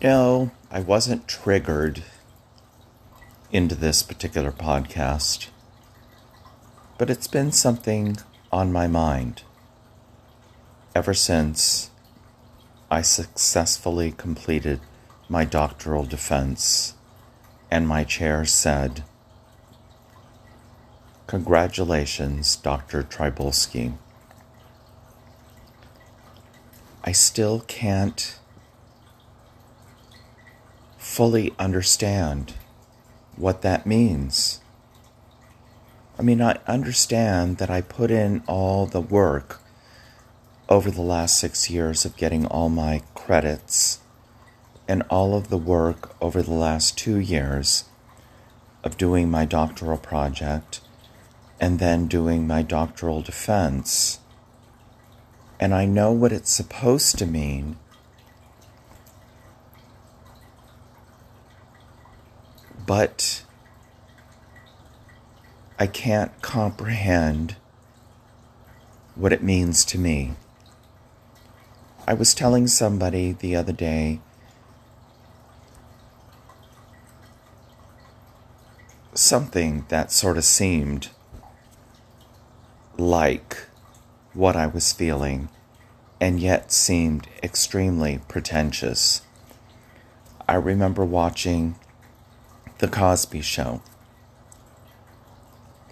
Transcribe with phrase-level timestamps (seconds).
[0.00, 2.04] No, I wasn't triggered
[3.50, 5.48] into this particular podcast,
[6.98, 8.16] but it's been something
[8.52, 9.42] on my mind
[10.94, 11.90] ever since
[12.88, 14.78] I successfully completed
[15.28, 16.94] my doctoral defense
[17.68, 19.02] and my chair said,
[21.26, 23.02] Congratulations, Dr.
[23.02, 23.94] Trybulski.
[27.02, 28.38] I still can't
[31.18, 32.54] fully understand
[33.34, 34.60] what that means.
[36.16, 39.60] I mean, I understand that I put in all the work
[40.68, 43.98] over the last six years of getting all my credits
[44.86, 47.86] and all of the work over the last two years
[48.84, 50.80] of doing my doctoral project
[51.58, 54.20] and then doing my doctoral defense.
[55.58, 57.76] And I know what it's supposed to mean.
[62.88, 63.42] But
[65.78, 67.56] I can't comprehend
[69.14, 70.36] what it means to me.
[72.06, 74.20] I was telling somebody the other day
[79.12, 81.10] something that sort of seemed
[82.96, 83.66] like
[84.32, 85.50] what I was feeling
[86.22, 89.20] and yet seemed extremely pretentious.
[90.48, 91.74] I remember watching
[92.78, 93.82] The Cosby Show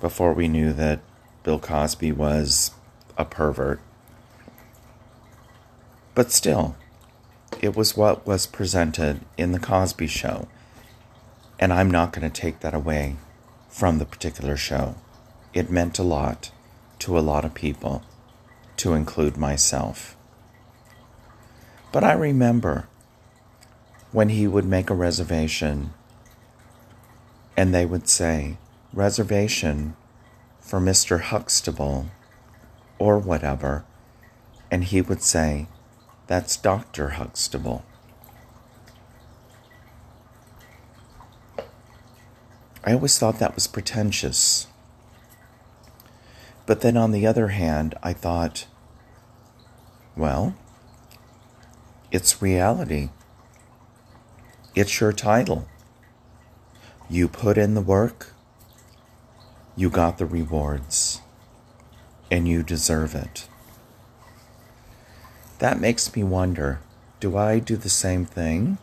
[0.00, 1.00] before we knew that
[1.42, 2.70] Bill Cosby was
[3.18, 3.80] a pervert.
[6.14, 6.76] But still,
[7.60, 10.48] it was what was presented in The Cosby Show,
[11.58, 13.16] and I'm not going to take that away
[13.68, 14.94] from the particular show.
[15.52, 16.50] It meant a lot
[17.00, 18.02] to a lot of people,
[18.78, 20.16] to include myself.
[21.92, 22.88] But I remember
[24.12, 25.92] when he would make a reservation
[27.56, 28.56] and they would say,
[28.92, 29.96] reservation
[30.60, 31.20] for Mr.
[31.20, 32.06] Huxtable
[32.98, 33.84] or whatever,
[34.70, 35.66] and he would say,
[36.26, 37.10] That's Dr.
[37.10, 37.84] Huxtable.
[42.84, 44.66] I always thought that was pretentious.
[46.66, 48.66] But then on the other hand, I thought,
[50.16, 50.54] well,
[52.10, 53.10] it's reality.
[54.74, 55.66] It's your title.
[57.12, 58.34] You put in the work,
[59.74, 61.20] you got the rewards,
[62.30, 63.48] and you deserve it.
[65.58, 66.78] That makes me wonder
[67.18, 68.78] do I do the same thing?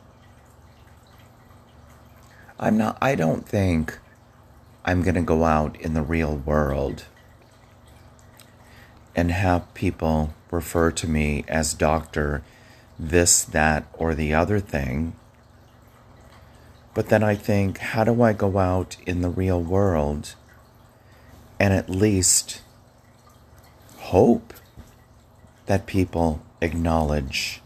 [2.59, 3.97] I'm not, I don't think
[4.83, 7.05] I'm going to go out in the real world
[9.15, 12.43] and have people refer to me as doctor,
[12.99, 15.13] this, that, or the other thing
[16.97, 20.33] but then I think, how do I go out in the real world
[21.59, 22.63] and at least
[23.97, 24.51] hope
[25.67, 27.61] that people acknowledge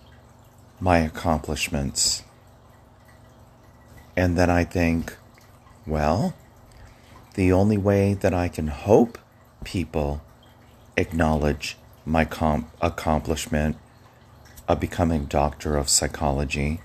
[0.81, 2.23] my accomplishments?
[4.17, 5.15] And then I think,
[5.87, 6.33] well,
[7.35, 9.17] the only way that I can hope
[9.63, 10.21] people
[10.97, 13.77] acknowledge my comp- accomplishment
[14.67, 16.81] of becoming doctor of psychology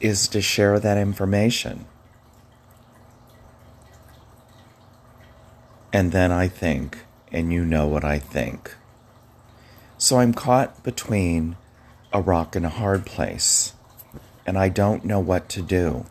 [0.00, 1.86] is to share that information.
[5.92, 6.98] And then I think,
[7.32, 8.76] and you know what I think.
[9.98, 11.56] So I'm caught between
[12.12, 13.74] a rock and a hard place,
[14.46, 16.06] and I don't know what to do.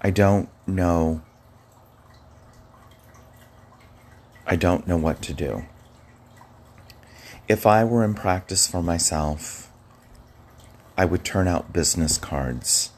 [0.00, 1.20] I don't know.
[4.46, 5.66] I don't know what to do.
[7.48, 9.67] If I were in practice for myself,
[10.98, 12.90] I would turn out business cards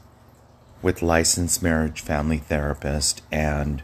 [0.81, 3.83] with licensed marriage family therapist and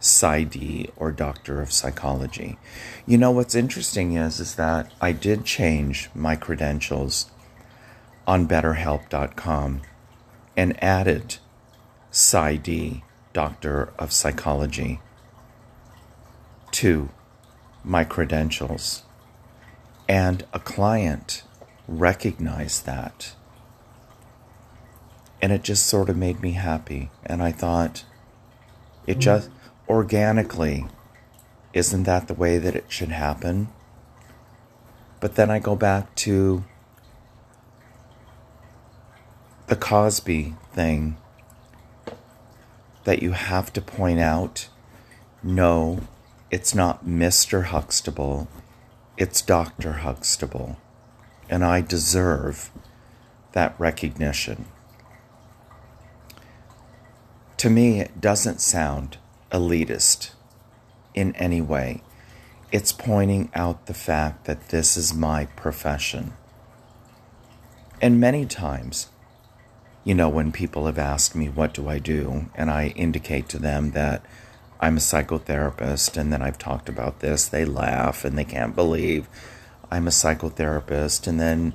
[0.00, 2.58] PsyD or doctor of psychology.
[3.06, 7.30] You know what's interesting is is that I did change my credentials
[8.26, 9.82] on betterhelp.com
[10.56, 11.36] and added
[12.10, 13.02] PsyD
[13.34, 15.00] doctor of psychology
[16.70, 17.10] to
[17.84, 19.02] my credentials.
[20.08, 21.42] And a client
[21.86, 23.34] recognized that
[25.40, 27.10] and it just sort of made me happy.
[27.24, 28.04] And I thought,
[29.06, 29.50] it just
[29.88, 30.86] organically,
[31.72, 33.68] isn't that the way that it should happen?
[35.20, 36.64] But then I go back to
[39.66, 41.16] the Cosby thing
[43.04, 44.68] that you have to point out
[45.42, 46.00] no,
[46.50, 47.66] it's not Mr.
[47.66, 48.48] Huxtable,
[49.16, 49.92] it's Dr.
[49.92, 50.76] Huxtable.
[51.48, 52.70] And I deserve
[53.52, 54.66] that recognition.
[57.58, 59.18] To me, it doesn't sound
[59.50, 60.30] elitist
[61.12, 62.02] in any way.
[62.70, 66.34] It's pointing out the fact that this is my profession.
[68.00, 69.08] And many times,
[70.04, 72.46] you know, when people have asked me, What do I do?
[72.54, 74.24] and I indicate to them that
[74.78, 79.28] I'm a psychotherapist, and then I've talked about this, they laugh and they can't believe
[79.90, 81.26] I'm a psychotherapist.
[81.26, 81.72] And then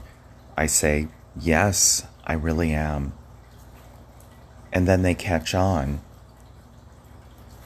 [0.55, 3.11] I say, Yes, I really am.
[4.73, 6.01] And then they catch on.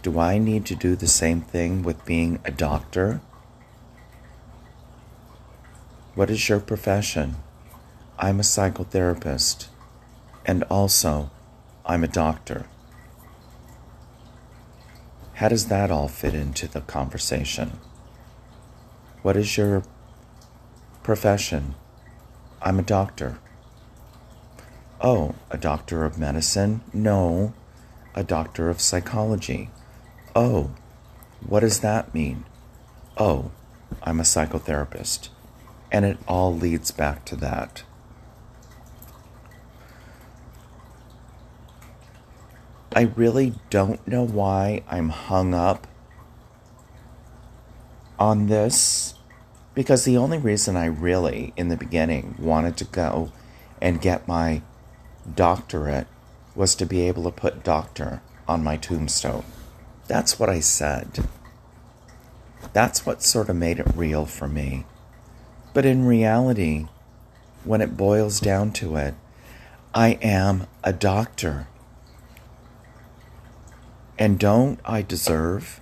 [0.04, 3.21] Do I need to do the same thing with being a doctor?
[6.13, 7.38] What is your profession?
[8.19, 9.68] I'm a psychotherapist,
[10.45, 11.31] and also
[11.86, 12.65] I'm a doctor.
[15.36, 17.80] How does that all fit into the conversation?
[19.21, 19.83] What is your
[21.04, 21.75] profession?
[22.62, 23.39] I'm a doctor.
[24.99, 26.81] Oh, a doctor of medicine?
[26.91, 27.53] No,
[28.15, 29.69] a doctor of psychology.
[30.35, 30.71] Oh,
[31.45, 32.45] what does that mean?
[33.15, 33.51] Oh,
[34.01, 35.29] I'm a psychotherapist.
[35.91, 37.83] And it all leads back to that.
[42.95, 45.85] I really don't know why I'm hung up
[48.17, 49.13] on this
[49.75, 53.31] because the only reason I really, in the beginning, wanted to go
[53.79, 54.63] and get my
[55.33, 56.07] doctorate
[56.56, 59.44] was to be able to put doctor on my tombstone.
[60.07, 61.27] That's what I said.
[62.74, 64.85] That's what sort of made it real for me.
[65.74, 66.88] But in reality,
[67.63, 69.13] when it boils down to it,
[69.94, 71.68] I am a doctor.
[74.18, 75.81] And don't I deserve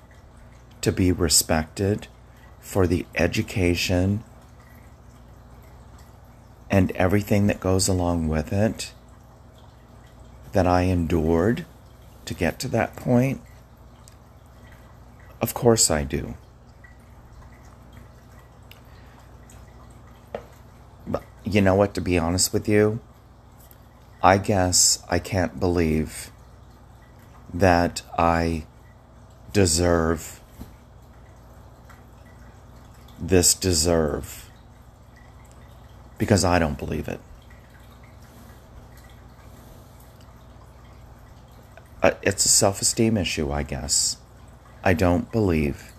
[0.82, 2.08] to be respected
[2.60, 4.24] for the education
[6.70, 8.92] and everything that goes along with it
[10.56, 11.66] that I endured
[12.24, 13.42] to get to that point?
[15.42, 16.36] Of course I do.
[21.06, 23.02] But you know what, to be honest with you,
[24.24, 26.32] I guess I can't believe
[27.54, 28.66] that I
[29.52, 30.40] deserve
[33.20, 34.50] this deserve
[36.18, 37.20] because I don't believe it.
[42.06, 44.18] Uh, it's a self esteem issue, I guess.
[44.84, 45.92] I don't believe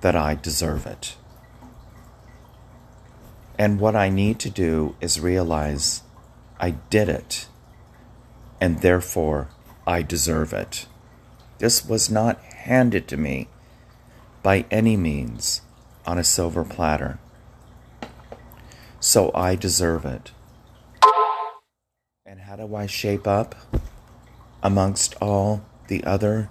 [0.00, 1.14] that I deserve it.
[3.58, 6.04] And what I need to do is realize
[6.58, 7.48] I did it,
[8.62, 9.48] and therefore
[9.86, 10.86] I deserve it.
[11.58, 13.48] This was not handed to me
[14.42, 15.60] by any means
[16.06, 17.18] on a silver platter.
[19.00, 20.30] So I deserve it.
[22.24, 23.54] And how do I shape up
[24.62, 26.48] amongst all the other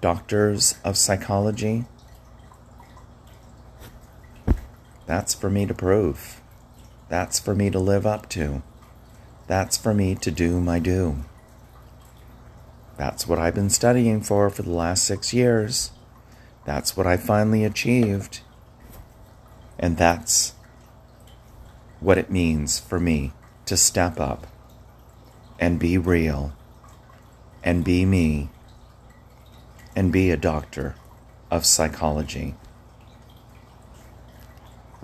[0.00, 1.84] doctors of psychology?
[5.06, 6.40] That's for me to prove.
[7.08, 8.62] That's for me to live up to.
[9.46, 11.24] That's for me to do my due.
[12.96, 15.90] That's what I've been studying for for the last six years.
[16.64, 18.40] That's what I finally achieved.
[19.78, 20.54] And that's
[22.00, 23.32] what it means for me
[23.66, 24.46] to step up
[25.58, 26.52] and be real
[27.64, 28.50] and be me
[29.96, 30.94] and be a doctor
[31.50, 32.54] of psychology.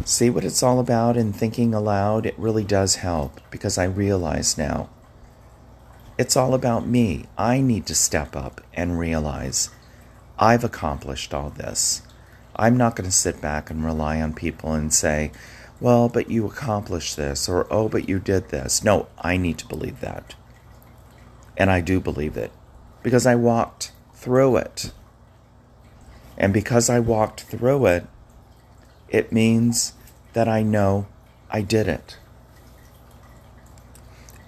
[0.05, 2.27] See what it's all about in thinking aloud?
[2.27, 4.89] It really does help because I realize now
[6.19, 7.25] it's all about me.
[7.39, 9.71] I need to step up and realize
[10.39, 12.03] I've accomplished all this.
[12.57, 15.33] I'm not going to sit back and rely on people and say,
[15.81, 18.85] well, but you accomplished this, or oh, but you did this.
[18.85, 20.35] No, I need to believe that.
[21.61, 22.53] And I do believe it
[23.03, 24.93] because I walked through it.
[26.39, 28.07] And because I walked through it,
[29.11, 29.93] it means
[30.33, 31.07] that I know
[31.51, 32.17] I did it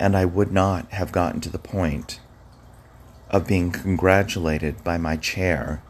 [0.03, 2.19] and I would not have gotten to the point
[3.31, 5.83] of being congratulated by my chair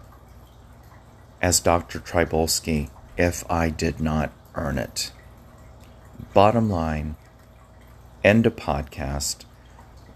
[1.41, 1.99] as Dr.
[1.99, 5.12] Trybulski if I did not earn it.
[6.35, 7.14] Bottom line,
[8.25, 9.45] end a podcast.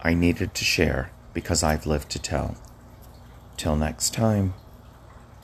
[0.07, 2.57] I needed to share because I've lived to tell.
[3.57, 4.55] Till next time.